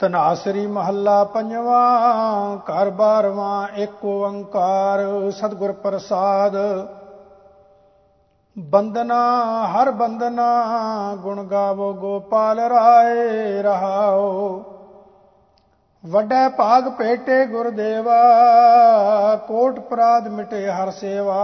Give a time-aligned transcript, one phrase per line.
[0.00, 1.80] ਤਨਾਸਰੀ ਮਹੱਲਾ ਪੰਜਵਾ,
[2.56, 6.56] ਘਰ ਬਾਰਵਾਂ, ਇੱਕ ਓੰਕਾਰ, ਸਤਿਗੁਰ ਪ੍ਰਸਾਦ।
[8.58, 9.18] ਬੰਦਨਾ
[9.66, 10.46] ਹਰ ਬੰਦਨਾ
[11.16, 14.62] ਗੁਣ ਗਾਵੋ ਗੋਪਾਲ ਰਾਏ, ਰਹਾਓ।
[16.06, 18.16] ਵੱਡੇ ਭਾਗ ਭੇਟੇ ਗੁਰਦੇਵਾ,
[19.36, 21.42] ਕੋਟ ਪ੍ਰਾਦ ਮਿਟੇ ਹਰ ਸੇਵਾ।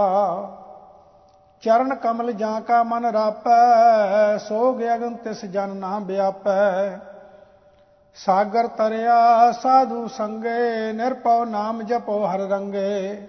[1.61, 6.99] ਚਰਨ ਕਮਲ ਜਾਂ ਕਾ ਮਨ ਰਾਪੈ, ਸੋਗ ਅਗਨ ਤਿਸ ਜਨ ਨਾ ਵਿਆਪੈ
[8.25, 13.27] ਸਾਗਰ ਤਰਿਆ ਸਾਧੂ ਸੰਗੇ ਨਿਰਪਉ ਨਾਮ ਜਪੋ ਹਰ ਰੰਗੇ।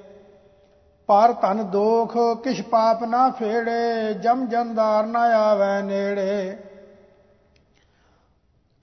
[1.07, 6.57] ਪਰ ਤਨ ਦੋਖ, ਕਿਛ ਪਾਪ ਨਾ ਫੇੜੇ, ਜਮ ਜੰਦਾਰ ਨਾ ਆਵੇ ਨੇੜੇ।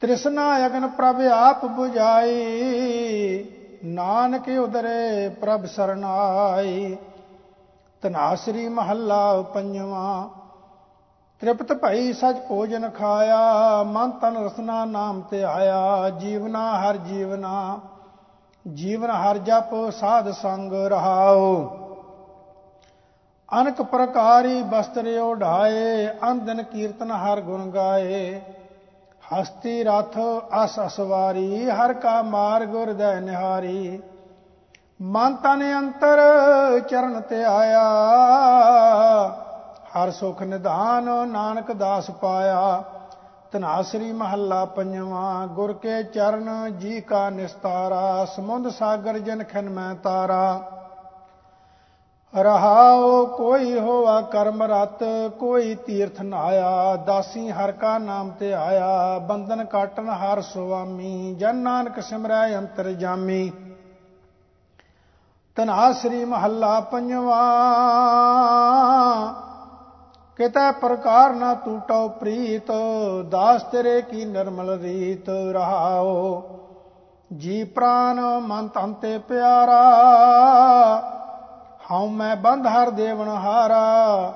[0.02, 2.34] ਤ੍ਰਿਸ਼ਨਾ ਅਗਨ ਪ੍ਰਭ ਆਪ 부ਝਾਈ
[3.86, 6.98] ਨਾਨਕ ਉਦਰੇ ਪ੍ਰਭ ਸਰਨਾਈ।
[8.02, 10.30] ਤਨਾਸਰੀ ਮਹੱਲਾ ਪੰਜਵਾਂ
[11.42, 17.80] ਤ੍ਰਿਪਤ ਭਈ ਸਚ ਭੋਜਨ ਖਾਇਆ, ਮਨ ਤਨ ਰਸਨਾ ਨਾਮ ਤੇ ਆਇਆ, ਜੀਵਨਾ ਹਰ ਜੀਵਨਾ,
[18.66, 21.82] ਜੀਵਨ ਹਰ ਜਪ ਸਾਧ ਸੰਗ ਰਹਾਓ
[23.50, 28.42] ਅਨਕ ਪ੍ਰਕਾਰੀ ਬਸਤਰ ਓਢਾਏ ਅੰਦਨ ਕੀਰਤਨ ਹਰ ਗੁਣ ਗਾਏ।
[29.24, 30.18] ਹਸਤੀ ਰਥ
[30.64, 34.02] ਅਸ ਅਸਵਾਰੀ, ਹਰ ਕਾ ਮਾਰ ਗੁਰਦੈ ਨਿਹਾਰੀ।
[35.02, 36.20] ਮਨ ਤਨ ਅੰਤਰ
[36.80, 37.86] ਚਰਨ ਤੇ ਆਇਆ
[39.96, 42.84] ਹਰ ਸੁਖ ਨਿਧਾਨ ਨਾਨਕ ਦਾਸ ਪਾਇਆ।
[43.52, 50.72] ਤਨਾਸਰੀ ਮਹੱਲਾ ਪੰਜਵਾਂ, ਗੁਰ ਕੇ ਚਰਨ ਜੀ ਕਾ ਨਿਸਤਾਰਾ, ਸਮੁੰਦ ਸਾਗਰ ਜਨ ਖਨ ਮੈਂ ਤਾਰਾ।
[52.34, 55.04] ਰਹਾਓ ਕੋਈ ਹੋਆ ਕਰਮ ਰਤ,
[55.40, 62.00] ਕੋਈ ਤੀਰਥ ਨਾਇਆ, ਦਾਸੀ ਹਰ ਕਾ ਨਾਮ ਤੇ ਆਇਆ। ਬੰਧਨ ਕਾਟਨ ਹਰ ਸੁਆਮੀ, ਜਨ ਨਾਨਕ
[62.00, 63.52] ਸਿਮਰੈ ਅੰਤਰ ਜਾਮੀ।
[65.56, 67.42] ਤਨਾਸਰੀ ਮਹੱਲਾ ਪੰਜਵਾ
[70.38, 72.72] ਕਿਤੇ ਪ੍ਰਕਾਰ ਨਾ ਟੂਟੋ ਪ੍ਰੀਤ,
[73.30, 76.44] ਦਾਸ ਤੇਰੇ ਕੀ ਨਿਰਮਲ ਰੀਤ ਰਹਾਓ।
[77.32, 79.80] ਜੀ ਪ੍ਰਾਨ ਮਨ ਤਨ ਤੇ ਪਿਆਰਾ,
[81.92, 84.34] ਹਉ ਮੈਂ ਬੰਧ ਹਰ ਦੇਵਨ ਹਾਰਾ।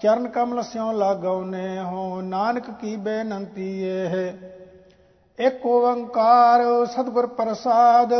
[0.00, 4.32] ਚਰਨ ਕਮਲ ਸਿਉ ਲਾਗਉਨੇ ਹੋ ਨਾਨਕ ਕੀ ਬੇਨੰਤੀ ਇਹ।
[5.38, 8.14] ਇੱਕ ਓੰਕਾਰ ਸਤਿਗੁਰ ਪ੍ਰਸਾਦ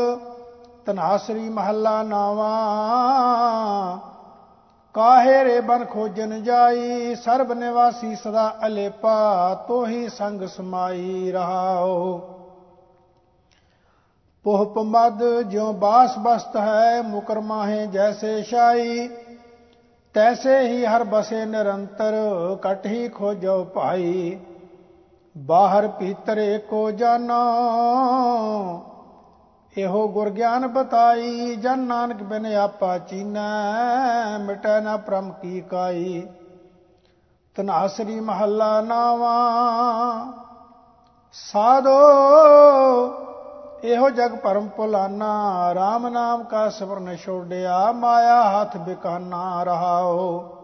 [0.86, 2.52] ਤਨਾਸਰੀ ਮਹੱਲਾ ਨਾਵਾ।
[4.98, 12.18] ਕਾਹੇ ਰੇ ਬਨ ਖੋਜਨ ਜਾਈ, ਸਰਬ ਨਿਵਾਸੀ ਸਦਾ ਅਲੇਪਾ, ਤੋਹੀ ਸੰਗ ਸਮਾਈ ਰਹਾਓ
[14.44, 19.08] ਪੋਹ ਪਮਦ ਜਿਉ ਬਾਸ ਬਸਤ ਹੈ, ਮੁਕਰ ਮਾਹੇ ਜੈਸੇ ਸ਼ਾਈ।
[20.14, 22.14] ਤੈਸੇ ਹੀ ਹਰ ਬਸੇ ਨਿਰੰਤਰ,
[22.62, 24.38] ਕਟ ਹੀ ਖੋਜੋ ਭਾਈ।
[25.38, 27.42] ਬਾਹਰ ਭੀਤਰ ਏਕੋ ਜਾਨੋ
[29.78, 36.26] ਇਹੋ ਗੁਰ ਗਿਆਨ ਬਤਾਈ, ਜਨ ਨਾਨਕ ਬਿਨ ਆਪਾ ਚੀਨੈ, ਮਿਟੈ ਨਾ ਪ੍ਰਮ ਕੀ ਕਾਈ।
[37.56, 39.34] ਤਨਾਸਰੀ ਮਹੱਲਾ ਨਾਵਾ,
[41.32, 41.98] ਸਾਧੋ,
[43.84, 45.30] ਇਹੋ ਜਗ ਪਰਮ ਭੁਲਾਨਾ
[45.72, 50.57] RAM ਨਾਮ ਕਾ ਸਵਰਨ ਛੋੜਿਆ, ਮਾਇਆ ਹੱਥ ਬਿਕਾਨਾ ਰਹਾਓ।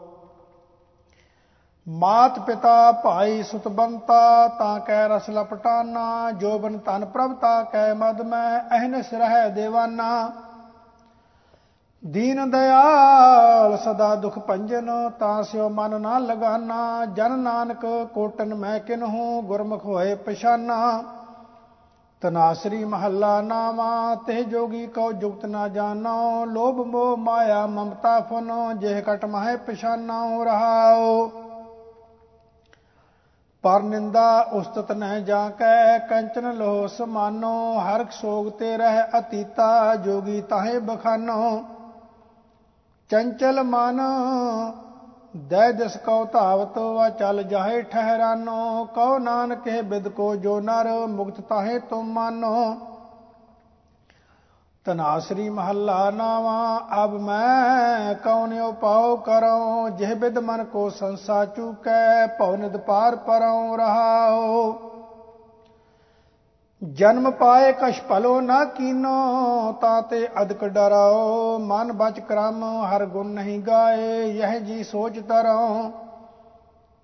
[1.89, 8.23] ਮਾਤ ਪਿਤਾ ਭਾਈ ਸੁਤ ਬੰਤਾ, ਤਾਂ ਕੈ ਰਸ ਲਪਟਾਨਾ ਜੋਬਨ ਤਨ ਪ੍ਰਭ, ਤਾ ਕੈ ਮਦ
[8.23, 10.31] ਮੈਂ, ਅਹਨਸ ਰਹਿ ਦੇਵਾਨਾ।
[12.05, 19.43] ਦੀਨ ਦਇਆਲ ਸਦਾ ਦੁਖ ਭੰਜਨ, ਤਾਂ ਸਿਓ ਮਨ ਨਾ ਲਗਾਨਾ। ਜਨ ਨਾਨਕ ਕੋਟਨ ਮੈਂ ਕਿਨਹੂ
[19.43, 21.05] ਗੁਰਮੁਖ ਹੋਏ ਪਛਾਨਾ।
[22.21, 29.03] ਤਨਾਸਰੀ ਮਹੱਲਾ ਨਾਵਾ ਤੇ ਜੋਗੀ ਕਉ ਜੁਗਤ ਨਾ ਜਾਣੋ ਲੋਭ ਮੋਹ ਮਾਇਆ ਮਮਤਾ ਫਨੋ, ਜਿਹ
[29.03, 31.31] ਕਟ ਮਹਿ ਪਛਾਨਾ ਰਹਾਓ
[33.65, 40.41] ਪਰ ਨਿੰਦਾ ਉਸਤਤ ਨਹਿ ਜਾ ਕੈ ਕੰਚਨ ਲੋ ਸਮਾਨੋ ਹਰ ਸੋਗ ਤੇ ਰਹਿ ਅਤੀਤਾ, ਜੋਗੀ
[40.41, 41.65] ਤਾਹੇ ਬਖਾਨੋ।
[43.11, 44.01] ਚੰਚਲ ਮਨ,
[45.37, 51.41] ਦੈ ਦਿਸ ਕਉ ਧਾਵਤ, ਵਾ ਚਲ ਜਾਹੇ ਠਹਿਰਾਨੋ। ਕਉ ਨਾਨਕੇ ਬਿਦ ਕੋ ਜੋ ਨਰ, ਮੁਕਤ
[51.41, 52.77] ਤਾਹੇ ਤੁਮ ਮਾਨੋ।
[54.85, 62.57] ਤਨਾਸਰੀ ਮਹੱਲਾ ਨਾਵਾ, ਅਬ ਮੈਂ ਕਉਨਿਓ ਪਾਉ ਕਰਉ, ਜਿਹ ਬਿਦ ਮਨ ਕੋ ਸੰਸਾ ਚੁਕੈ, ਭਉ
[62.57, 64.75] ਨਿਦ ਪਾਰ ਪਰਉ ਰਹਾਉ।
[66.83, 73.27] ਜਨਮ ਪਾਏ ਕਛ ਭਲੋ ਨਾ ਕੀਨੋ, ਤਾਂ ਤੇ ਅਦਕ ਡਰਾਓ ਮਨ ਬਚ ਕਰਮ, ਹਰ ਗੁਣ
[73.27, 75.91] ਨਹੀਂ ਗਾਏ, ਯਹ ਜੀ ਸੋਚ ਤਰਉ।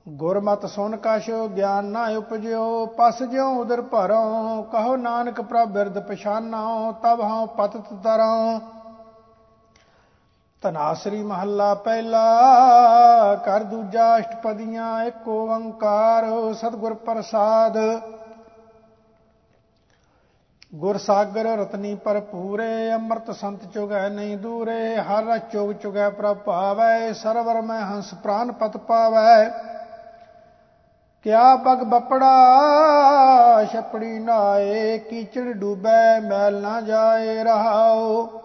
[0.07, 6.93] ਗੁਰਮਤ ਸੁਨ ਕਛ ਗਿਆਨ ਨਾ ਉਪਜਿਓ, ਪਸ ਜਿਉ ਉਦਰ ਭਰਉ ਕਹੋ ਨਾਨਕ ਪ੍ਰਭ ਬਿਰਦ ਪਛਾਨਉ
[6.93, 8.59] ਤਬ ਹਉ ਪਤਤ ਤਰਉ
[10.63, 12.25] ਤਨਾਸਰੀ ਮਹੱਲਾ ਪਹਿਲਾ
[13.45, 17.79] ਕਰ ਦੂਜਾ ਅਸ਼ਟਪਦੀਆਂ, ਇੱਕ ਓੰਕਾਰ, ਸਤਿਗੁਰ ਪ੍ਰਸਾਦ।
[20.75, 27.13] ਗੁਰ ਸਾਗਰ ਰਤਨੀ ਭਰਪੂਰੇ, ਅੰਮ੍ਰਿਤ ਸੰਤ ਚੁਗੈ ਨਹੀਂ ਦੂਰੇ, ਹਰ ਰਚ ਚੁਗ ਚੁਗੈ ਪ੍ਰਭ ਭਾਵੈ,
[27.13, 29.51] ਸਰਵਰ ਮੈਂ ਹੰਸ ਪ੍ਰਾਨ ਪਤ ਪਾਵੈ।
[31.25, 32.35] ਕਿਆ ਪਗ ਬਪੜਾ,
[33.65, 38.41] ਛਪੜੀ ਨਾਏ, ਕੀਚੜ ਡੂਬੈ, ਮੈਲ ਨਾ ਜਾਏ ਰਹਾਓ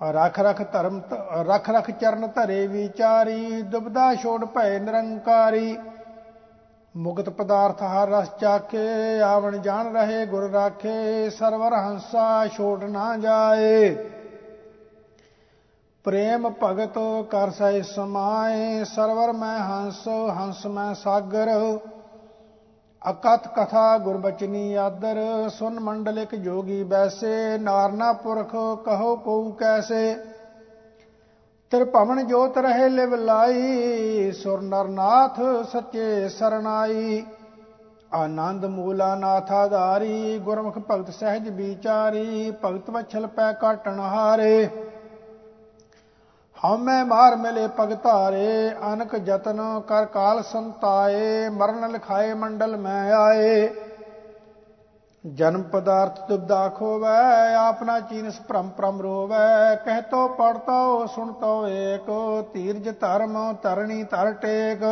[0.00, 1.00] ਰਖ ਰਖ ਧਰਮ
[1.48, 5.76] ਰਖ ਰਖ ਚਰਨ ਧਰੇ ਵਿਚਾਰੀ, ਦੁਬਦਾ ਛੋੜ ਭੈ ਨਿਰੰਕਾਰੀ।
[6.94, 13.96] ਮੁਕਤ ਪਦਾਰਥ ਹਰ ਰਸ ਚਾਖੇ ਆਵਣ ਜਾਣ ਰਹੇ ਗੁਰ ਰਾਖੇ, ਸਰਵਰ ਹੰਸਾ ਛੋੜ ਨਾ ਜਾਏ।
[16.06, 16.98] ਪ੍ਰੇਮ ਭਗਤ
[17.30, 20.06] ਕਰ ਸਹਿ ਸਮਾਏ, ਸਰਵਰ ਮੈਂ ਹੰਸ
[20.36, 21.48] ਹੰਸ ਮੈਂ ਸਾਗਰ।
[23.02, 25.18] ਅਕਤ ਕਥਾ ਗੁਰਬਚਨੀ ਆਦਰ,
[25.48, 28.54] ਸੁਨ ਮੰਡਲਿਕ ਜੋਗੀ ਬੈਸੇ, ਨਾਰਨਾ ਪੁਰਖ
[28.84, 30.16] ਕਹੋ ਕੋ ਕੈਸੇ।
[31.72, 35.40] ਭਵਨ ਜੋਤ ਰਹੇ ਲਿਵ ਲਾਈ, ਸੁਰ ਨਰਨਾਥ
[35.72, 37.24] ਸੱਚੇ ਸਰਣਾਈ।
[38.12, 44.68] ਆਨੰਦ ਮੂਲਾ ਨਾਥਾ ਧਾਰੀ ਗੁਰਮੁਖ ਭਗਤ ਸਹਿਜ ਵਿਚਾਰੀ, ਭਗਤ ਵਛਲ ਪੈ ਕਾਟਣ ਹਾਰੇ।
[46.66, 53.68] ਹਉਮੈ ਮਾਰ ਮਿਲੇ ਪਗਤਾਰੇ ਅਨਕ ਯਤਨ ਕਰ ਕਾਲ ਸੰਤਾਏ, ਮਰਨ ਲਖਾਏ ਮੰਡਲ ਮੈਂ ਆਏ।
[55.24, 62.10] ਜਨਮ ਪਦਾਰਥ ਦੁਬਦਾ ਖੋਵੈ ਆਪਣਾ ਚੀਨਸ ਭ੍ਰਮ ਭ੍ਰਮ ਰੋਵੈ। ਕਹਿਤੋ ਪੜਤੋ ਸੁਣਤੋ ਏਕ,
[62.52, 64.84] ਧੀਰਜ ਧਰਮ ਤਰਣੀ ਧਰ ਟੇਕ।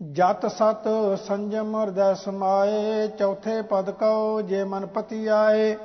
[0.00, 0.88] ਜਤ ਸਤ
[1.26, 5.76] ਸੰਜਮ ਹਿਰਦੈ ਸਮਾਏ, ਚੌਥੇ ਪਦ ਕਉ ਜੇ ਮਨ ਪਤੀ ਆਏ।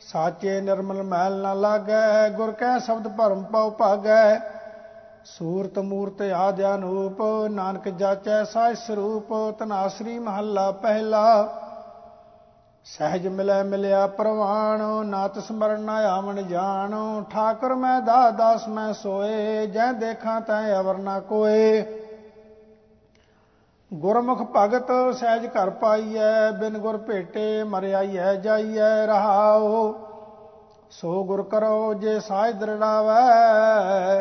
[0.00, 4.38] ਸਾਚੇ ਨਿਰਮਲ ਮਹਿਲ ਨਾ ਲਾਗੈ, ਗੁਰ ਕੈ ਸ਼ਬਦ ਭਰਮ ਪਾਉ ਭਾਗੈ।
[5.24, 11.48] ਸੂਰਤ ਮੂਰਤ ਆਦਿ ਅਨੂਪ, ਨਾਨਕ ਜਾਚੈ ਸਾਇ ਸਰੂਪ ਤਨਾਸਰੀ ਮਹੱਲਾ ਪਹਿਲਾ।
[12.86, 16.94] ਸਹਿਜ ਮਿਲੈ ਮਿਲਿਆ ਪ੍ਰਵਾਣ ਨਾਤ ਸਮਰਨ ਨਾ ਆਵਣ ਜਾਣ।
[17.30, 21.82] ਠਾਕਰ ਮੈਂ ਦਾ ਦਾਸ ਮੈਂ ਸੋਏ, ਜੈ ਦੇਖਾਂ ਤੈ ਅਵਰ ਨਾ ਕੋਏ।
[23.96, 29.94] ਗੁਰਮੁਖ ਭਗਤ ਸਹਿਜ ਘਰ ਪਾਈਐ, ਬਿਨ ਗੁਰ ਭੇਟੇ ਮਰਿਆਈਐ, ਜਾਈਐ ਰਹਾਓ
[30.90, 34.20] ਸੋ ਗੁਰ ਕਰੋ ਜੇ ਸਾਜ ਦਰੜਾਵੈ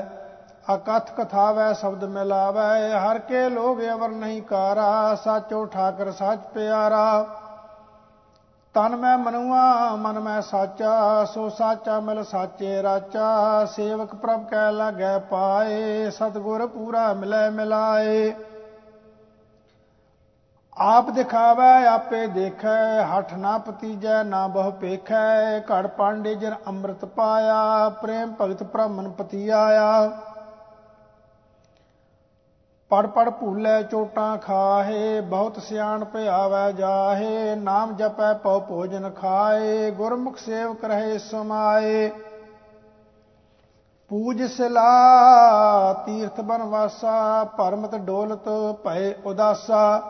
[0.76, 7.26] ਅਕਥ ਕਥਾਵੈ, ਸ਼ਬਦ ਮਿਲਾਵੈ। ਹਰ ਕੇ ਲੋਗ ਅਵਰ ਨਹੀਂ ਕਾਰਾ, ਸਾਚੋ ਠਾਕਰ ਸੱਚ ਪਿਆਰਾ।
[8.76, 15.18] ਤਨ ਮੈਂ ਮਨੁਆ, ਮਨ ਮੈਂ ਸਾਚਾ, ਸੋ ਸਾਚਾ ਮਿਲ ਸਾਚੇ ਰਾਚਾ। ਸੇਵਕ ਪ੍ਰਭ ਕੈ ਲਾਗੈ
[15.30, 18.34] ਪਾਏ, ਸਤਗੁਰ ਪੂਰਾ ਮਿਲੈ ਮਿਲਾਏ।
[20.78, 27.90] ਆਪ ਦਿਖਾਵੈ, ਆਪੇ ਦੇਖੈ, ਹਠ ਨਾ ਪਤੀਜੈ, ਨਾ ਬਹੁ ਪੇਖੈ ਘੜ ਪਾਂਡੇ ਜਨ ਅੰਮ੍ਰਿਤ ਪਾਇਆ,
[27.90, 30.10] ਪ੍ਰੇਮ ਭਗਤ ਬ੍ਰਾਹਮਣ ਪਤੀ ਆਇਆ
[32.92, 40.38] ਪੜ ਪੜ ਭੂਲੇ ਚੋਟਾਂ ਖਾਹੇ, ਬਹੁਤ ਸਿਆਣ ਭਿਆਵੈ ਜਾਹੇ, ਨਾਮ ਜਪੈ ਪਉ ਭੋਜਨ ਖਾਏ, ਗੁਰਮੁਖ
[40.38, 42.10] ਸੇਵਕ ਰਹੇ ਸਮਾਏ।
[44.10, 48.50] ਪੂਜ ਸਿਲਾ, ਤੀਰਥ ਬਨਵਾਸਾ, ਪਰਮਤ ਡੋਲਤ
[48.84, 50.02] ਭਏ ਉਦਾਸਾ।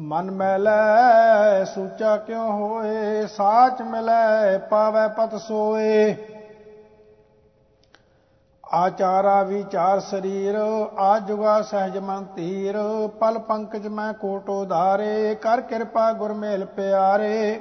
[0.00, 3.26] ਮਨ ਮੈਲੈ, ਸੂਚਾ ਕਿਉ ਹੋਏ?
[3.26, 6.14] ਸਾਚ ਮਿਲੈ, ਪਾਵੈ ਪਤ ਸੋਏ।
[8.72, 10.54] ਆਚਾਰਾ ਵਿਚਾਰ ਸਰੀਰ,
[10.98, 12.74] ਆ ਜੁਗਾ ਸਹਿਜ ਮਨ ਧੀਰ।
[13.20, 17.60] ਪਲ ਪੰਕਜ ਮੈਂ ਕੋਟ ਉਧਾਰੇ, ਕਰ ਕਿਰਪਾ ਗੁਰ ਮੇਲ ਪਿਆਰੇ।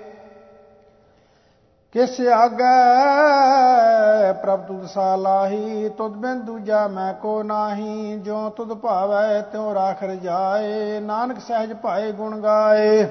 [1.93, 4.33] ਕਿਸ ਆਗੈ?
[4.33, 10.99] ਪ੍ਰਭ ਤੁਧ ਸਾਲਾਹੀ, ਤੁਧ ਬਿਨ ਦੂਜਾ ਮੈਂ ਕੋ ਨਾਹੀ। ਜੋ ਤੁਧ ਭਾਵੈ, ਤਿਉ ਰਾਖ ਰਜਾਏ
[10.99, 13.07] ਨਾਨਕ ਸਹਿਜ ਭਾਏ ਗੁਣ ਗਾਏ।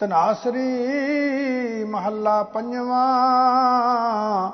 [0.00, 0.88] ਤਨਾਸਰੀ
[1.84, 4.50] ਮਹੱਲਾ ਪੰਜਵਾਂ।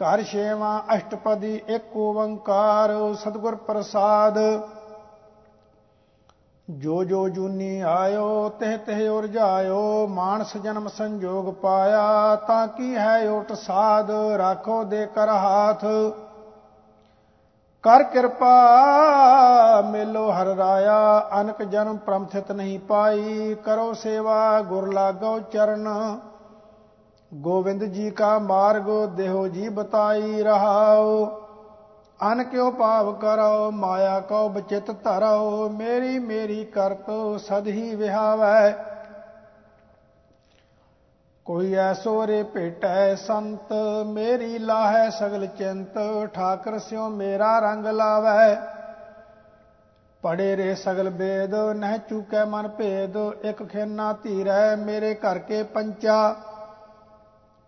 [0.00, 4.38] ਘਰ ਛੇਵਾਂ, ਅਸ਼ਟਪਦੀ ਇੱਕ ਓੰਕਾਰ, ਸਤਿਗੁਰ ਪ੍ਰਸਾਦ।
[6.70, 13.52] ਜੋ ਜੋ ਜੂਨੀ ਆਇਓ, ਤਿਹ ਤਿਹ ਉਰਜਾਇਓ ਮਾਨਸ ਜਨਮ ਸੰਜੋਗ ਪਾਇਆ, ਤਾਂ ਕੀ ਹੈ ਓਟ
[13.52, 15.84] ਸਾਧ, ਰਾਖੋ ਦੇ ਕਰ ਹਾਥ।
[17.82, 18.52] ਕਰ ਕਿਰਪਾ,
[19.90, 26.18] ਮੇਲੋ ਹਰ ਰਾਇਆ, ਅਨਕ ਜਨਮ ਪ੍ਰਮਥਿਤ ਨਹੀਂ ਪਾਈ, ਕਰੋ ਸੇਵਾ, ਗੁਰ ਲਾਗੋ ਚਰਨ।
[27.34, 31.41] ਗੋਵਿੰਦ ਜੀ ਕਾ ਮਾਰਗ, ਦੇਹੋ ਜੀ ਬਤਾਈ ਰਹਾਓ
[32.22, 37.10] ਅਨ ਕਿਉ ਭਾਵ ਕਰੋ, ਮਾਇਆ ਕੋ ਬਚਿਤ ਧਰੋ, ਮੇਰੀ ਮੇਰੀ ਕਰਤ
[37.40, 38.70] ਸਦ ਹੀ ਵਿਹਾਵੈ।
[41.46, 43.72] ਕੋਈ ਐਸੋ ਰੇ ਭੇਟੈ ਸੰਤ,
[44.06, 45.98] ਮੇਰੀ ਲਾਹੈ ਸਗਲ ਚਿੰਤ,
[46.34, 48.54] ਠਾਕਰ ਸਿਓ ਮੇਰਾ ਰੰਗ ਲਾਵੈ।
[50.22, 56.34] ਪੜੇ ਰੇ ਸਗਲ ਬੇਦ, ਨਹਿ ਚੁਕੈ ਮਨ ਭੇਦ, ਇਕ ਖੇਨਾ ਧੀਰੈ ਮੇਰੇ ਘਰ ਕੇ ਪੰਚਾ।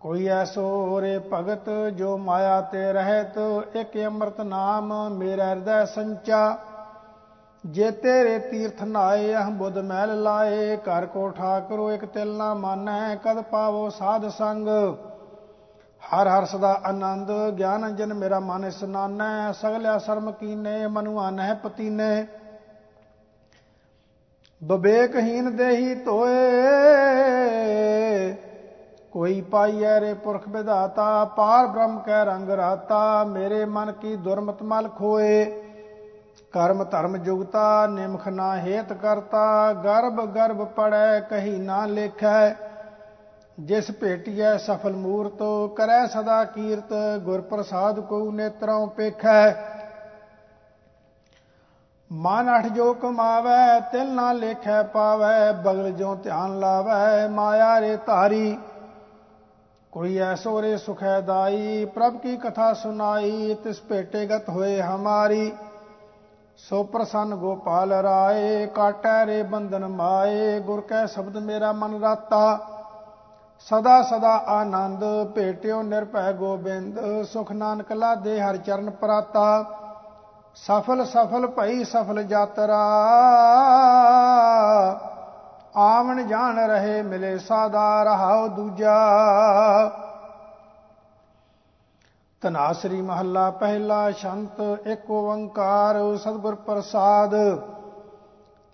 [0.05, 3.39] ਕੋਈ ਐਸੋ ਰੇ ਭਗਤ ਜੋ ਮਾਇਆ ਤੇ ਰਹਿਤ,
[3.77, 6.59] ਇੱਕ ਅੰਮ੍ਰਿਤ ਨਾਮ ਮੇਰਾ ਹਿਰਦੈ ਸੰਚਾ।
[7.67, 13.15] ਜੇ ਤੇਰੇ ਤੀਰਥ ਨਾਏ ਅਹ ਬੁੱਧ ਮਹਿਲ ਲਾਏ, ਘਰ ਕੋ ਠਾਕਰੋ ਇੱਕ ਤਿਲ ਨਾ ਮਾਨੈ,
[13.15, 14.69] ਕਦ ਪਾਵੋ ਸਾਧ ਸੰਗ।
[16.03, 22.27] ਹਰ ਹਰ ਸਦਾ ਆਨੰਦ, ਗਿਆਨ ਅੰਜਨ ਮੇਰਾ ਮਨ ਇਸਨਾਨੈ ਸਗਲਿਆ ਸ਼ਰਮ ਕੀਨੇ ਮਨੁਆ ਨਹਿ ਪਤੀਨੇ।
[24.65, 26.35] ਬਬੇਕਹੀਨ ਦੇਹੀ ਤੋਏ
[29.15, 34.89] ਕੋਈ ਪਾਈਐ ਰੇ ਪੁਰਖ ਵਿਧਾਤਾ ਪਾਰ ਬ੍ਰਹਮ ਕੈ ਰੰਗ ਰਾਤਾ, ਮੇਰੇ ਮਨ ਕੀ ਦੁਰਮਤ ਮਲ
[34.89, 35.45] ਖੋਏ।
[36.53, 42.55] ਕਰਮ ਧਰਮ ਜੁਗਤਾ, ਨਿਮਖ ਨਾ ਹੇਤ ਕਰਤਾ, ਗਰਭ ਗਰਭ ਪੜੈ ਕਹੀ ਨਾ ਲੇਖੈ।
[43.61, 45.43] ਜਿਸ ਭੇਟਿਐ ਸਫਲ ਮੂਰਤ,
[45.77, 46.93] ਕਰੈ ਸਦਾ ਕੀਰਤ
[47.25, 49.55] ਗੁਰ ਪ੍ਰਸਾਦ ਕੋ ਨੇਤਰੋਂ ਪੇਖੈ।
[52.13, 58.59] ਮਨ ਅਠ ਜੋ ਕਮਾਵੈ, ਤਿਲ ਨਾ ਲੇਖੈ ਪਾਵੈ, ਬਗਲ ਜੋ ਧਿਆਨ ਲਾਵੈ, ਮਾਇਆ ਰੇ ਧਾਰੀ।
[59.95, 65.53] ਕੋਈ ਐਸੋ ਰੇ ਸੁਖੈ ਦਾਈ, ਪ੍ਰਭ ਕੀ ਕਥਾ ਸੁਨਾਈ ਤਿਸ ਭੇਟੇ ਗਤ ਹੋਏ ਹਮਾਰੀ।
[66.59, 72.59] ਸੋ ਪ੍ਰਸੰਨ ਗੋਪਾਲ ਰਾਏ, ਕਾਟੈ ਰੇ ਬੰਧਨ ਮਾਏ, ਗੁਰ ਕੈ ਸ਼ਬਦ ਮੇਰਾ ਮਨ ਰਾਤਾ।
[73.61, 79.65] ਸਦਾ ਸਦਾ ਆਨੰਦ, ਭੇਟਿਓ ਨਿਰਭੈ ਗੋਬਿੰਦ, ਸੁਖ ਨਾਨਕ ਲਾਦੇ ਹਰ ਚਰਨ ਪ੍ਰਾਤਾ।
[80.57, 82.83] ਸਫਲ ਸਫਲ ਭਈ ਸਫਲ ਯਾਤਰਾ।
[85.77, 88.97] ਆਵਣ ਜਾਣ ਰਹੇ ਮਿਲੇ ਸਾਦਾ ਰਹਾਉ ਦੂਜਾ।
[92.41, 97.35] ਤਨਾਸਰੀ ਮਹੱਲਾ, ਪਹਿਲਾ ਸ਼ੰਤ, ਇੱਕ ਓੰਕਾਰ, ਸਤਿਗੁਰ ਪ੍ਰਸਾਦ।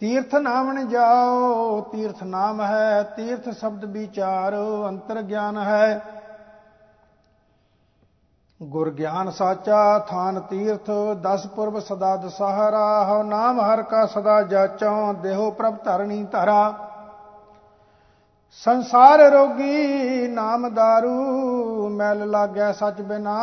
[0.01, 4.55] ਤੀਰਥ ਨਾਮਣ ਜਾਓ, ਤੀਰਥ ਨਾਮ ਹੈ, ਤੀਰਥ ਸ਼ਬਦ ਵਿਚਾਰ,
[4.89, 6.03] ਅੰਤਰ ਗਿਆਨ ਹੈ।
[8.63, 10.91] ਗੁਰ ਗਿਆਨ ਸਾਚਾ, ਥਾਨ ਤੀਰਥ,
[11.21, 16.90] ਦਸ ਪੁਰਬ ਸਦਾ ਦਸਹਰਾ, ਹਉ ਨਾਮ ਹਰ ਕਾ ਸਦਾ ਜਾਚੋਂ, ਦੇਹੋ ਪ੍ਰਭ ਧਰਣੀ ਧਰਾ।
[18.59, 23.35] ਸੰਸਾਰ ਰੋਗੀ ਨਾਮ दारू ਮੈਲ ਲਾਗੈ ਸਚ ਬਿਨਾ।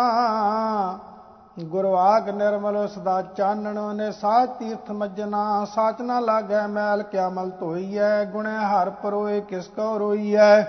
[1.60, 8.26] ਗੁਰਵਾਗ ਨਿਰਮਲ ਸਦਾ ਚਾਨਣ ਨੇ ਸਾਚ ਤੀਰਥ ਮਜਨਾ ਸਾਚ ਨਾ ਲਾਗੈ ਮੈਲ ਕਿਆ ਮਲ ਧੋਈਐ,
[8.26, 10.62] ਗੁਣੇ ਹਰ ਪਰੋਏ, ਕਿਸ ਕੋ ਰੋਈਐ।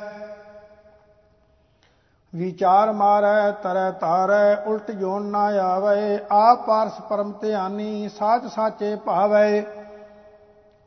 [2.35, 9.63] ਵਿਚਾਰ ਮਾਰੈ, ਤਰੈ ਤਾਰੈ ਉਲਟ ਜੋਨ ਨਾ ਆਵੇ। ਆਪ ਪਾਰਸ ਪਰਮ ਧਿਆਨੀ, ਸਾਚ ਸਾਚੇ ਭਾਵੈ।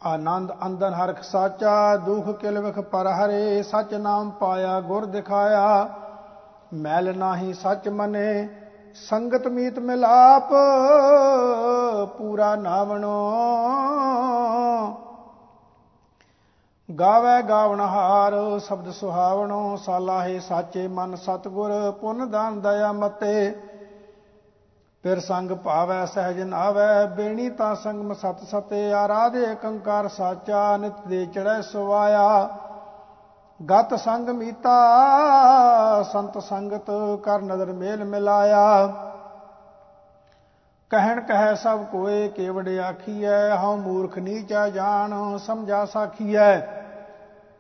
[0.06, 5.90] ਆਨੰਦ ਅੰਦਨ ਹਰਖ ਸਾਚਾ, ਦੁਖ ਕਿਲ ਵਿਖ ਪਰ ਹਰੇ ਸਚ ਨਾਮ ਪਾਇਆ, ਗੁਰ ਦਿਖਾਇਆ।
[6.74, 8.50] ਮੈਲ ਨਾਹੀ ਸਚ ਮਨੇ,
[9.10, 10.50] ਸੰਗਤ ਮੀਤ ਮਿਲਾਪ,
[12.18, 13.22] ਪੂਰਾ ਨਾਵਣੋ।
[17.00, 23.56] ਗਾਵੇ ਗਾਵਣ ਹਾਰ, ਸ਼ਬਦ ਸੁਹਾਵਣੋ, ਸਾਲਾਹੇ ਸਾਚੇ ਮਨ ਸਤਗੁਰ, ਪੁੰਨ ਦਾਨ ਦਇਆ ਮਤੇ।
[25.04, 31.26] ਫਿਰ ਸੰਗ ਭਾਵੈ ਸਹਿਜ ਨਾਵੈ ਬੇਣੀ ਤਾਂ ਸੰਗਮ ਸਤ ਸਤੇ, ਆਰਾਧੇ ਕੰਕਾਰ ਸਾਚਾ, ਨਿਤ ਦੇ
[31.26, 32.50] ਚੜੈ ਸੁਵਾਇਆ।
[33.72, 34.76] ਗਤ ਸੰਗ ਮੀਤਾ,
[36.04, 36.92] ਸੰਤ ਸੰਗਤ
[37.24, 38.88] ਕਰ ਨਦਰ ਮੇਲ ਮਿਲਾਇਆ।
[40.90, 46.81] ਕਹਿਣ ਕਹੈ ਸਭ ਕੋਏ, ਕੇਵੜ ਆਖੀਐ, ਹਉ ਮੂਰਖ ਨੀਚਾ ਜਾਣ, ਸਮਝਾ ਸਾਖੀਐ।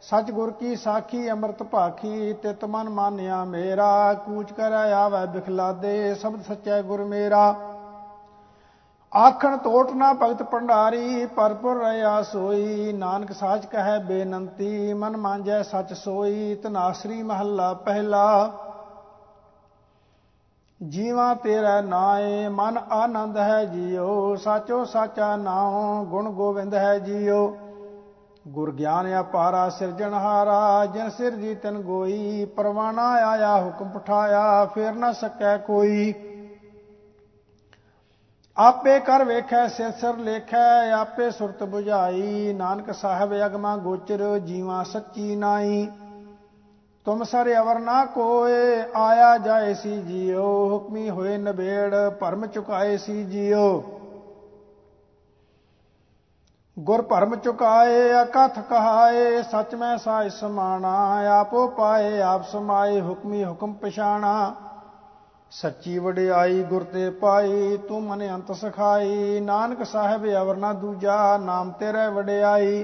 [0.01, 6.41] ਸਚ ਗੁਰ ਕੀ ਸਾਖੀ, ਅੰਮ੍ਰਿਤ ਭਾਖੀ, ਤਿਤ ਮਨ ਮਾਨਿਆ ਮੇਰਾ, ਕੂਚ ਕਰ ਆਵੈ ਬਿਖਲਾਦੇ, ਸਬਦ
[6.41, 7.55] ਸਚੈ ਗੁਰ ਮੇਰਾ।
[9.15, 15.93] ਆਖਣ ਟੋਟ ਨਾ ਭਗਤ ਭੰਡਾਰੀ ਪਰਪੁਰ ਰਿਆ ਸੋਈ, ਨਾਨਕ ਸਾਚ ਕਹੈ ਬੇਨੰਤੀ, ਮਨ ਮਾਂਜੈ ਸਚ
[15.93, 18.51] ਸੋਈ ਤਨਾਸਰੀ ਮਹੱਲਾ ਪਹਿਲਾ।
[20.87, 27.57] ਜੀਵਾ ਤੇਰਾ ਨਾਏ, ਮਨ ਆਨੰਦ ਹੈ ਜੀਓ, ਸਾਚੋ ਸਾਚਾ ਨਾਉ, ਗੁਣ ਗੋਬਿੰਦ ਹੈ ਜੀਓ।
[28.51, 35.11] ਗੁਰ ਗਿਆਨ ਅਪਾਰਾ ਸਿਰਜਣਹਾਰਾ ਜਿਨ ਸਿਰ ਜੀ ਤਨ ਗੋਈ, ਪਰਵਾਣਾ ਆਇਆ ਹੁਕਮ ਪਠਾਇਆ, ਫੇਰ ਨਾ
[35.11, 36.13] ਸਕੈ ਕੋਈ।
[38.57, 45.35] ਆਪੇ ਕਰ ਵੇਖੈ, ਸਿਰ ਸਿਰ ਲੇਖੈ, ਆਪੇ ਸੁਰਤ 부ਝਾਈ ਨਾਨਕ ਸਾਹਿਬ ਅਗਮਾ ਗੋਚਰ, ਜੀਵਾ ਸੱਚੀ
[45.35, 45.87] ਨਾਈ।
[47.05, 53.23] ਤੁਮ ਸਰ ਅਵਰ ਨਾ ਕੋਏ, ਆਇਆ ਜਾਏ ਸੀ ਜੀਓ ਹੁਕਮੀ ਹੋਏ ਨਬੇੜ, ਭਰਮ ਚੁਕਾਏ ਸੀ
[53.23, 53.83] ਜੀਓ
[56.79, 60.93] ਗੁਰ ਭਰਮ ਚੁਕਾਏ ਅਕਥ ਕਹਾਏ, ਸਚ ਮੈਂ ਸਾਇ ਸਮਾਣਾ,
[61.39, 64.55] ਆਪੋ ਪਾਏ, ਆਪ ਸਮਾਏ, ਹੁਕਮੀ ਹੁਕਮ ਪਛਾਣਾ।
[65.51, 71.71] ਸੱਚੀ ਵਡਿਆਈ ਗੁਰ ਤੇ ਪਾਈ, ਤੂੰ ਮਨ ਅੰਤ ਸਖਾਈ। ਨਾਨਕ ਸਾਹਿਬ ਅਵਰ ਨਾ ਦੂਜਾ, ਨਾਮ
[71.71, 72.83] ਤੇਰੇ ਵਡਿਆਈ।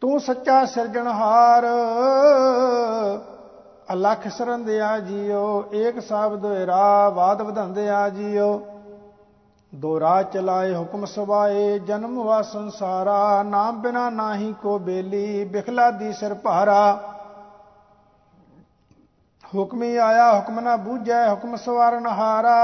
[0.00, 1.66] ਤੂੰ ਸੱਚਾ ਸਿਰਜਣਹਾਰ
[3.92, 8.60] ਅਲਖ ਸਰੰਦਿਆ ਜੀਓ, ਏਕ ਸ਼ਬਦ ਰਾ ਬਾਦ ਵਧੰਦਿਆ ਜੀਓ।
[9.74, 16.12] ਦੋ ਰਾਹ ਚਲਾਏ, ਹੁਕਮ ਸਵਾਏ, ਜਨਮ ਵਾ ਸੰਸਾਰਾ, ਨਾਮ ਬਿਨਾ ਨਾਹੀ ਕੋ ਬੇਲੀ, ਬਿਖਲਾ ਦੀ
[16.12, 16.98] ਸਿਰ ਭਾਰਾ।
[19.54, 22.56] ਹੁਕਮੀ ਆਇਆ, ਹੁਕਮ ਨਾ ਬੂਝੈ, ਹੁਕਮ ਸਵਾਰਨ ਹਾਰਾ।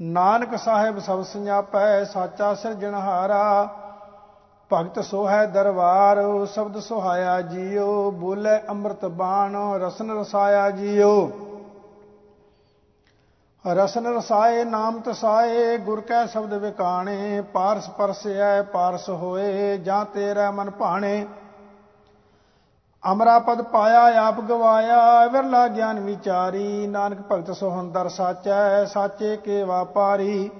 [0.00, 3.68] ਨਾਨਕ ਸਾਹਿਬ ਸਭ ਸੰਜਾਪੈ, ਸਾਚਾ ਸਿਰਜਣਹਾਰਾ
[4.72, 11.30] ਭਗਤ ਸੋਹੈ ਦਰਬਾਰ, ਸ਼ਬਦ ਸੁਹਾਇਆ ਜੀਓ, ਬੋਲੇ ਅੰਮ੍ਰਿਤ ਬਾਣ, ਰਸਨ ਰਸਾਇਆ ਜੀਓ।
[13.64, 20.70] ਰਸਨ ਰਸਾਏ, ਨਾਮ ਤਸਾਏ, ਗੁਰ ਕੈ ਸ਼ਬਦ ਵਿਕਾਣੇ, ਪਾਰਸ ਪਰਸੈ ਪਾਰਸ ਹੋਏ, ਜਾਂ ਤੇਰਾ ਮਨ
[20.70, 21.26] ਭਾਣੇ।
[23.12, 30.50] ਅਮਰਾ ਪਦ ਪਾਇਆ, ਆਪ ਗਵਾਇਆ, ਵਿਰਲਾ ਗਿਆਨ ਵਿਚਾਰੀ, ਨਾਨਕ ਭਗਤ ਸੋਹੰਦਰ ਸਾਚੈ, ਸਾਚੇ ਕੇ ਵਾਪਾਰੀ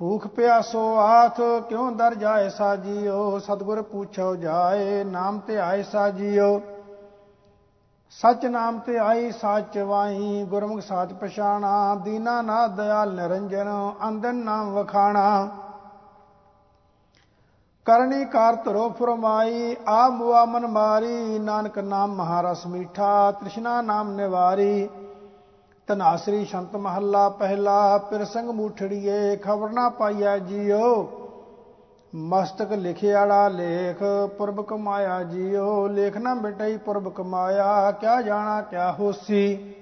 [0.00, 6.60] ਭੂਖ ਪਿਆਸੋ ਆਥ, ਕਿਉ ਦਰ ਜਾਏ ਸਾਜੀਓ, ਸਤਗੁਰ ਪੁੱਛੋ ਜਾਏ, ਨਾਮ ਤੇ ਆਏ ਸਾਜੀਓ।
[8.10, 14.72] ਸਚ ਨਾਮ ਤੇ ਆਈ, ਸੱਚ ਵਾਈ ਗੁਰਮੁਖ ਸਾਚ ਪਛਾਣਾ, ਦੀਨਾ ਨਾ ਦਇਆਲ ਨਿਰੰਜਨ ਅੰਦਨ ਨਾਮ
[14.74, 15.48] ਵਖਾਣਾ।
[17.86, 24.88] ਕਰਨੀ ਕਾਰ ਧਰੋ ਫਰਮਾਈ ਆ ਮੁਆ ਮਨ ਮਾਰੀ, ਨਾਨਕ ਨਾਮ ਮਹਾਰਸ ਮੀਠਾ, ਤ੍ਰਿਸ਼ਨਾ ਨਾਮ ਨਿਵਾਰੀ।
[25.86, 31.10] ਤਨਾਸਰੀ ਸ਼ੰਤ ਮਹੱਲਾ ਪਹਿਲਾ ਪਿਰ ਸੰਗ ਮੂਠੜੀਏ, ਖਬਰ ਨਾ ਪਾਈਐ ਜੀਓ।
[32.16, 34.02] ਮਸਤਕ ਲਿਖਿਆੜਾ ਲੇਖ
[34.38, 39.74] ਪੁਰਬ ਕਮਾਇਆ ਜੀਓ, ਲੇਖ ਨਾ ਮਿਟਈ ਪੁਰਬ ਕਮਾਇਆ ਕਿਆ ਜਾਣਾ ਕਿਆ ਹੋਸੀ।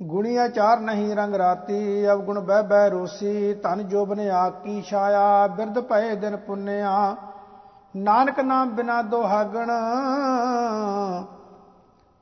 [0.00, 5.78] ਗੁਣੀਆਂ ਚਾਰ ਨਹੀਂ ਰੰਗ ਰਾਤੀ ਅਬ ਗੁਣ ਬਹਿ ਬਹਿ ਰੋਸੀ, ਧਨ ਜੋਬਨ ਆਕੀ ਛਾਇਆ, ਬਿਰਧ
[5.80, 7.16] ਭਏ ਦਿਨ ਪੁੰਨਿਆ।
[7.94, 9.70] ਨਾਨਕ ਨਾਮ ਬਿਨਾ ਦੁਹਾਗਣ,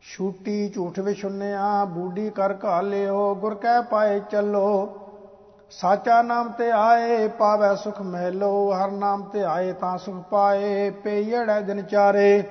[0.05, 5.01] ਛੂਟੀ ਝੂਠ ਵਿਛੁੰਨਿਆ ਬੂਡੀ ਕਰ ਘਾਲਿਓ, ਗੁਰ ਕਹਿ ਪਾਏ ਚੱਲੋ।
[5.71, 11.61] ਸਾਚਾ ਨਾਮ ਤੇ ਆਏ ਪਾਵੇ ਸੁਖ ਮਹਿਲੋ, ਹਰ ਨਾਮ ਤੇ ਆਏ ਤਾਂ ਸੁਖ ਪਾਏ ਪਈੜੈ
[11.61, 12.43] ਦਿਨ ਚਾਰੇ।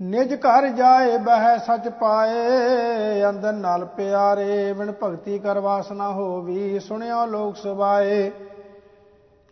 [0.00, 7.24] ਨਿਜ ਘਰ ਜਾਏ ਬਹਿ ਸਚ ਪਾਏ, ਅੰਦਰ ਨਾਲ ਪਿਆਰੇ ਵਿਣ ਭਗਤੀ ਕਰ ਵਾਸਨਾ ਹੋਵੀ, ਸੁਣਿਓ
[7.26, 8.30] ਲੋਕ ਸੁਭਾਏ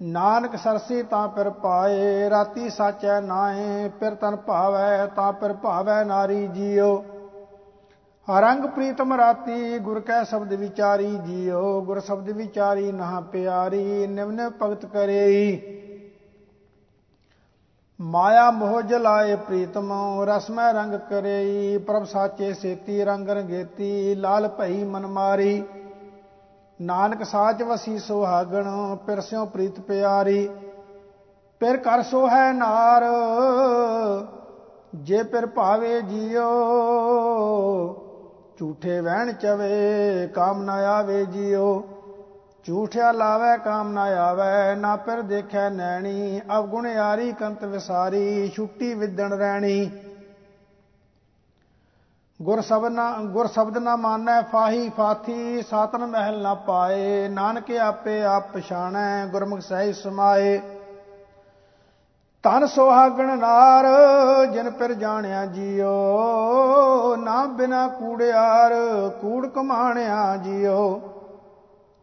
[0.03, 6.47] ਨਾਨਕ ਸਰਸੀ ਤਾਂ ਪਰ ਪਾਏ, ਰਾਤੀ ਸਾਚੈ ਨਾਏ ਫਿਰ ਤਨ ਭਾਵੈ ਤਾਂ ਪਰ ਭਾਵੈ ਨਾਰੀ
[6.47, 7.05] ਜੀਓ।
[8.29, 14.87] ਰੰਗ ਪ੍ਰੀਤਮ ਰਾਤੀ ਗੁਰ ਕੈ ਸ਼ਬਦ ਵਿਚਾਰੀ ਜੀਓ, ਗੁਰ ਸ਼ਬਦ ਵਿਚਾਰੀ ਨਾ ਪਿਆਰੀ ਨਿਵਨ ਭਗਤ
[14.87, 15.59] ਕਰੇਈ।
[18.01, 19.93] ਮਾਇਆ ਮੋਹ ਜਲਾਏ ਪ੍ਰੀਤਮ
[20.29, 25.63] ਰਸਮੈ ਰੰਗ ਕਰੇਈ, ਪ੍ਰਭ ਸਾਚੇ ਸੇਤੀ ਰੰਗ ਰੰਗੇਤੀ, ਲਾਲ ਭਈ ਮਨ ਮਾਰੀ।
[26.81, 30.49] ਨਾਨਕ ਸਾਚ ਵਸੀ ਸੁਹਾਗਣ ਪਿਰਸਿਓ ਪ੍ਰੀਤ ਪਿਆਰੀ।
[31.61, 33.05] ਪਿਰ ਕਰ ਸੋ ਹੈ ਨਾਰ,
[34.95, 36.51] ਜੇ ਪਿਰ ਭਾਵੇ ਜੀਓ
[38.59, 41.89] ਝੂਠੇ ਵਹਿਣ ਚਵੇ, ਕਾਮ ਨਾ ਆਵੇ ਜੀਓ।
[42.65, 49.33] ਝੂਠਿਆ ਲਾਵੇ, ਕਾਮ ਨਾ ਆਵੇ, ਨਾ ਪਿਰ ਦੇਖੈ ਨੈਣੀ। ਅਵਗੁਣ ਯਾਰੀ, ਕੰਤ ਵਿਸਾਰੀ, ਛੁੱਟੀ ਵਿਦਣ
[49.33, 49.91] ਰਹਿਣੀ
[52.43, 58.23] ਗੁਰ ਸ਼ਬਦ ਨਾ, ਗੁਰ ਸ਼ਬਦ ਨਾ ਮਾਨੈ ਫਾਹੀ ਫਾਥੀ, ਸਾਤਨ ਮਹਿਲ ਨਾ ਪਾਏ। ਨਾਨਕ ਆਪੇ
[58.25, 60.61] ਆਪ ਪਛਾਣੈ, ਗੁਰਮੁਖ ਸਹਿ ਸਮਾਏ।
[62.47, 63.85] ਤਨ ਸੋਹਾਗਣ ਨਾਰ,
[64.47, 68.73] ਜਿਨ ਪਿਰ ਜਾਣਿਆ ਜੀਓ, ਨਾ ਬਿਨਾ ਕੂੜਿਆਰ
[69.21, 71.01] ਕੂੜ ਕਮਾਣਿਆ ਜੀਓ।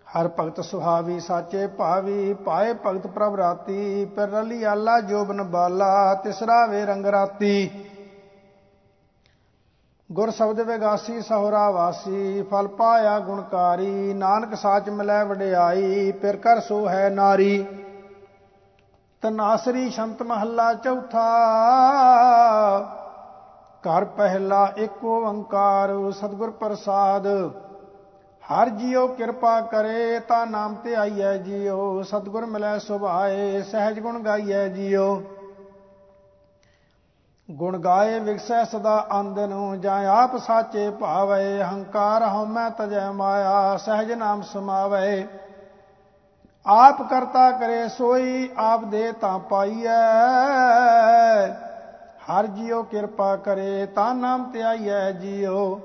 [0.08, 6.66] ਹਰ ਭਗਤ ਸੁਹਾਵੀ, ਸਾਚੇ ਭਾਵੀ, ਪਾਏ ਭਗਤ ਪ੍ਰਭ ਰਾਤੀ, ਪਿਰ ਰਲੀ ਆਲਾ ਜੋਬਨ ਬਾਲਾ ਤਿਸਰਾ
[6.66, 7.70] ਵੇ ਰੰਗ ਰਾਤੀ।
[10.12, 16.90] ਗੁਰ ਸ਼ਬਦ ਵਿਗਾਸੀ, ਸਹਰਾ ਵਾਸੀ, ਫਲ ਪਾਇਆ ਗੁਣਕਾਰੀ, ਨਾਨਕ ਸਾਚ ਮਿਲੈ ਵਡਿਆਈ, ਪਿਰ ਕਰ ਸੋ
[16.90, 17.66] ਹੈ ਨਾਰੀ।
[19.24, 21.28] ਤਨਾਸਰੀ ਸ਼ੰਤ ਮਹੱਲਾ ਚੌਥਾ।
[23.84, 27.28] ਘਰ ਪਹਿਲਾ ਇੱਕ ਓੰਕਾਰ ਸਤਿਗੁਰ ਪ੍ਰਸਾਦ।
[28.44, 34.68] ਹਰ ਜੀਉ ਕਿਰਪਾ ਕਰੇ, ਤਾਂ ਨਾਮ ਤੇ ਆਈਐ ਜੀਉ। ਸਤਿਗੁਰ ਮਿਲੈ ਸੁਭਾਏ, ਸਹਿਜ ਗੁਣ ਗਾਈਐ
[34.68, 35.22] ਜੀਉ।
[37.52, 44.12] ਗੁਣ ਗਾਏ ਵਿਗਸੈ ਸਦਾ ਅੰਦ ਨੂੰ, ਜਾਂ ਆਪ ਸਾਚੇ ਭਾਵੇ, ਹੰਕਾਰ ਹਉਮੈ ਤਜੈ ਮਾਇਆ, ਸਹਿਜ
[44.12, 45.28] ਨਾਮ ਸਮਾਵੇ।
[46.68, 49.98] ਆਪ ਕਰਤਾ ਕਰੇ ਸੋਈ, ਆਪ ਦੇ ਤਾਂ ਪਾਈਐ।
[52.24, 55.80] ਹਰ ਜੀਉ ਕਿਰਪਾ ਕਰੇ, ਤਾਂ ਨਾਮ ਤੇ ਆਈਐ ਜੀਉ।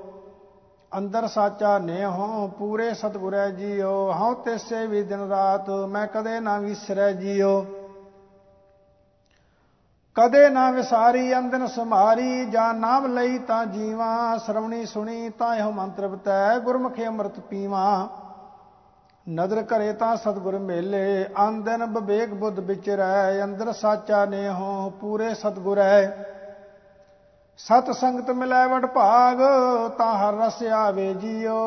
[0.97, 6.57] ਅੰਦਰ ਸਾਚਾ ਨੇ ਹੋ ਪੂਰੇ ਸਤਗੁਰੈ ਜੀਉ। ਹਉ ਤਿਸੇ ਵੀ ਦਿਨ ਰਾਤ, ਮੈਂ ਕਦੇ ਨਾ
[6.57, 7.65] ਵਿਸਰੈ ਜੀਉ।
[10.15, 16.07] ਕਦੇ ਨਾ ਵਿਸਾਰੀ ਅੰਦਨ ਸਮਾਰੀ ਜਾਂ ਨਾਮ ਲਈ ਤਾਂ ਜੀਵਾ। ਸ਼ਰਵਣੀ ਸੁਣੀ ਤਾਂ ਇਹ ਮੰਤਰ
[16.07, 18.09] ਬਤੈ, ਗੁਰਮੁਖੇ ਅੰਮ੍ਰਿਤ ਪੀਵਾ।
[19.35, 26.23] ਨਦਰ ਕਰੇ ਤਾਂ ਸਤਗੁਰ ਮੇਲੇ ਅੰਦਨ ਵਿਵੇਕ ਬੁੱਧ ਵਿਚਰੈ ਅੰਦਰ ਸਾਚਾ ਨੇ ਹੋ ਪੂਰੇ ਸਤਗੁਰੈ
[27.57, 29.37] ਸਤ ਸੰਗਤ ਮਿਲੈ ਵਡ ਭਾਗ,
[29.97, 31.57] ਤਾਂ ਹਰ ਰਸ ਆਵੇ ਜੀਓ।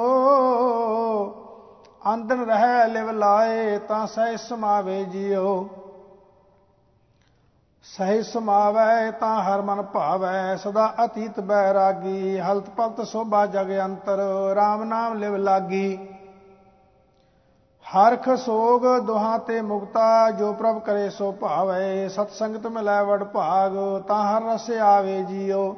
[2.15, 5.69] ਅੰਦਨ ਰਹਿ ਲਿਵ ਲਾਏ, ਤਾਂ ਸਹਿ ਸਮਾਵੇ ਜੀਓ।
[7.83, 14.19] ਸਹਿ ਸਮਾਵੈ, ਤਾਂ ਹਰ ਮਨ ਭਾਵੈ, ਸਦਾ ਅਤੀਤ ਬੈਰਾਗੀ, ਹਲਤ ਪਲਤ ਸੋਭਾ ਜਗ ਅੰਤਰ
[14.53, 16.12] RAM ਨਾਮ ਲਿਵ ਲਾਗੀ।
[17.93, 23.73] ਹਰਖ ਸੋਗ ਦੁਹਾਂ ਤੇ ਮੁਕਤਾ, ਜੋ ਪ੍ਰਭ ਕਰੇ ਸੋ ਭਾਵੈ, ਸਤ ਸੰਗਤ ਮਿਲੈ ਵਡ ਭਾਗ,
[24.09, 25.77] ਤਾਂ ਹਰ ਰਸ ਆਵੇ ਜੀਓ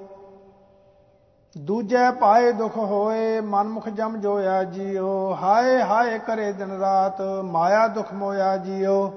[1.58, 8.12] ਦੂਜੈ ਪਾਏ ਦੁਖ ਹੋਏ, ਮਨਮੁਖ ਜਮ ਜੋਇਆ ਜੀਓ ਹਾਏ ਹਾਏ ਕਰੇ ਦਿਨ ਰਾਤ, ਮਾਇਆ ਦੁਖ
[8.12, 9.12] ਮੋਇਆ ਜੀਓ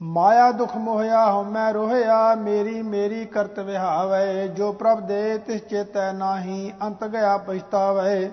[0.00, 6.72] ਮਾਇਆ ਦੁਖ ਮੋਹਿਆ ਹਉਮੈ ਰੋਹਿਆ, ਮੇਰੀ ਮੇਰੀ ਕਰਤ ਵਿਹਾਵੈ। ਜੋ ਪ੍ਰਭ ਦੇ ਤਿਸ ਚੇਤੈ ਨਾਹੀ,
[6.82, 8.30] ਅੰਤ ਗਿਆ ਪਛਤਾਵੈ।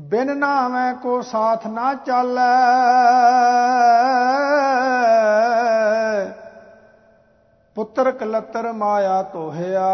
[0.00, 2.42] ਬਿਨ ਨਾਮੈ ਕੋ ਸਾਥ ਨਾ ਚਾਲੈ।
[7.74, 9.88] ਪੁੱਤਰ ਕਲਤਰ ਮਾਇਆ ਤੋਹਿਆ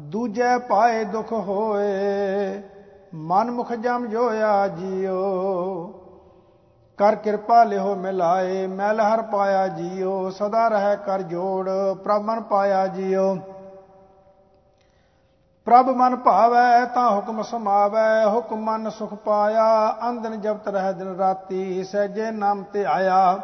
[0.00, 2.62] ਦੂਜੇ ਪਾਏ ਦੁਖ ਹੋਏ
[3.14, 5.20] ਮਨ ਮੁਖ ਜਮ ਜੋਇਆ ਜੀਓ।
[6.98, 11.70] ਕਰ ਕਿਰਪਾ ਲਿਓ ਮਿਲਾਏ ਮੈਲ ਹਰ ਪਾਇਆ ਜੀਓ, ਸਦਾ ਰਹਿ ਕਰ ਜੋੜ,
[12.04, 13.36] ਪ੍ਰਭ ਮਨ ਪਾਇਆ ਜੀਓ।
[15.70, 21.84] ਪ੍ਰਭ ਮਨ ਭਾਵੈ ਤਾਂ ਹੁਕਮ ਸਮਾਵੈ, ਹੁਕਮ ਮਨ ਸੁਖ ਪਾਇਆ ਅੰਦਨ ਜਪਤ ਰਹਿ ਦਿਨ ਰਾਤੀ,
[21.84, 23.40] ਸਹਿਜੇ ਨਾਮ ਤੇ ਆਇਆ।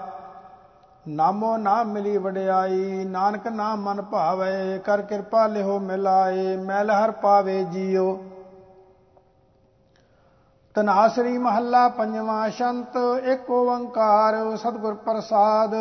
[1.09, 7.65] ਨਾਮੋ ਨਾਮ ਮਿਲੀ ਵਡਿਆਈ, ਨਾਨਕ ਨਾਮ ਮਨ ਭਾਵੈ, ਕਰ ਕਿਰਪਾ ਲਿਓ ਮਿਲਾਏ ਮੈਲ ਹਰ ਪਾਵੇ
[7.65, 8.19] ਜੀਓ।
[10.75, 15.75] ਤਨਾਸਰੀ ਮਹੱਲਾ ਪੰਜਵਾਂ, ਸ਼ੰਤ ਏਕ ਓੰਕਾਰ, ਸਤਿਗੁਰ ਪ੍ਰਸਾਦ।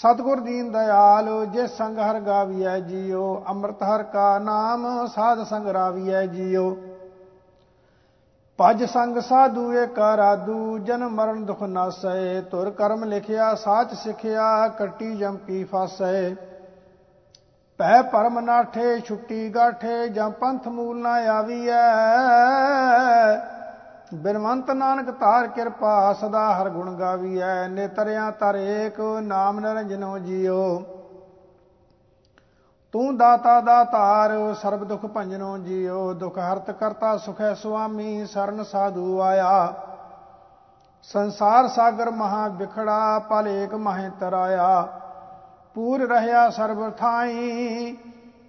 [0.00, 6.26] ਸਤਿਗੁਰ ਦੀਨ ਦਿਆਲ ਜੇ ਸੰਗ ਹਰ ਗਾਵੀਐ ਜੀਓ, ਅੰਮ੍ਰਿਤ ਹਰ ਕਾ ਨਾਮ, ਸਾਧ ਸੰਗ ਰਾਵੀਐ
[6.26, 6.76] ਜੀਓ।
[8.58, 15.14] ਭਜ ਸੰਗ ਸਾਧੂ ਏਕ ਰਾਦੂ ਜਨਮ ਮਰਨ ਦੁਖ ਨਾਸੈ ਤੁਰ ਕਰਮ ਲਿਖਿਆ, ਸਾਚ ਸਿਖਿਆ, ਕੱਟੀ
[15.16, 16.34] ਜਮ ਕੀ ਫਾਸੈ।
[17.78, 21.82] ਪੈ ਪਰਮ ਨਾਠੇ, ਛੁੱਟੀ ਗਾਠੇ, ਜਾਂ ਪੰਥ ਮੂਲ ਨਾ ਆਵੀਐ।
[24.14, 30.82] ਬਿਨਵੰਤ ਨਾਨਕ ਧਾਰ ਕਿਰਪਾ, ਸਦਾ ਹਰ ਗੁਣ ਗਾਵੀਐ, ਨੇਤਰਿਆਂ ਤਰ ਏਕ, ਨਾਮ ਨਿਰੰਜਨੋ ਜੀਓ।
[32.92, 39.74] ਤੂੰ ਦਾਤਾ ਦਾਤਾਰ ਸਰਬ ਦੁਖ ਭੰਜਨੋ ਜੀਓ। ਦੁਖ ਹਰਤ ਕਰਤਾ ਸੁਖੈ ਸੁਆਮੀ, ਸਰਨ ਸਾਧੂ ਆਇਆ।
[41.02, 44.82] ਸੰਸਾਰ ਸਾਗਰ ਮਹਾ ਵਿਖੜਾ, ਪਲ ਏਕ ਮਹਿ ਤਰਾਇਆ।
[45.74, 47.96] ਪੂਰ ਰਹਾ ਸਰਬ ਥਾਈ,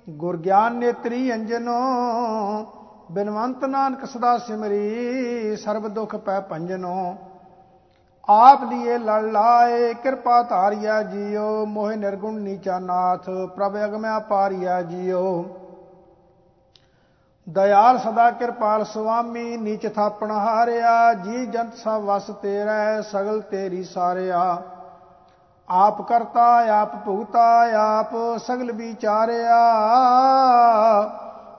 [0.09, 1.79] ਗੁਰ ਗਿਆਨ ਨੇਤਰੀ ਅੰਜਨੋ
[3.11, 7.15] ਬਿਨਵੰਤ ਨਾਨਕ ਸਦਾ ਸਿਮਰੀ, ਸਰਬ ਦੁਖ ਪੈ ਭੰਜਨੋ।
[8.29, 15.45] ਆਪ ਲੀਏ ਲੜ ਲਾਏ, ਕਿਰਪਾ ਧਾਰਿਆ ਜੀਓ, ਮੋਹਿ ਨਿਰਗੁਣ ਨੀਚਾ ਨਾਥ, ਪ੍ਰਭ ਅਗਮਿਆ ਪਾਰਿਆ ਜੀਓ।
[17.49, 24.61] ਦਇਆਲ ਸਦਾ ਕਿਰਪਾਲ ਸੁਆਮੀ, ਨੀਚ ਥਾਪਣ ਹਾਰਿਆ, ਜੀ ਜੰਤ ਸਭ ਵਸ ਤੇਰਾ, ਸਗਲ ਤੇਰੀ ਸਾਰਿਆ।
[25.69, 29.61] ਆਪ ਕਰਤਾ, ਆਪ ਭੁਗਤਾ, ਆਪ ਸਗਲ ਵਿਚਾਰਿਆ।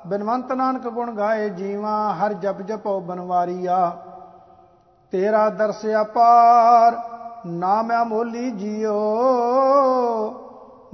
[0.06, 3.96] ਬਿਨਵੰਤ ਨਾਨਕ ਗੁਣ ਗਾਏ ਜੀਵਾ, ਹਰ ਜਪ ਜਪੋ ਬਨਵਾਰੀਆ।
[5.10, 6.98] ਤੇਰਾ ਦਰਸ ਅਪਾਰ,
[7.46, 8.94] ਨਾਮ ਅਮੋਲੀ ਜੀਓ।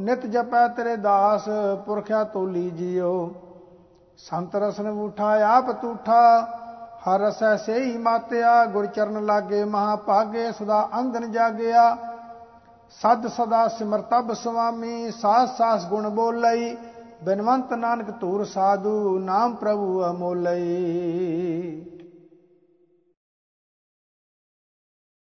[0.00, 1.48] ਨਿਤ ਜਪੈ ਤੇਰੇ ਦਾਸ,
[1.86, 3.32] ਪੁਰਖਿਆ ਤੋਲੀ ਜੀਓ।
[4.18, 6.48] ਸੰਤ ਰਸਨ ਉਠਾ ਆਪ ਤੂਠਾ,
[7.06, 11.96] ਹਰ ਰਸੈ ਸੇਈ ਮਾਤਿਆ। ਗੁਰ ਚਰਨ ਲਾਗੇ ਮਹਾ ਭਾਗੇ, ਸਦਾ ਅੰਧਨ ਜਾਗਿਆ।
[13.02, 16.76] ਸਦ ਸਦਾ ਸਿਮਰਤਬ ਸੁਆਮੀ, ਸਾਸ ਸਾਸ ਗੁਣ ਬੋਲਈ।
[17.22, 21.84] ਬਿਨਵੰਤ ਨਾਨਕ ਧੂਰ ਸਾਧੂ ਨਾਮ ਪ੍ਰਭੂ ਅਮੋਲਈ।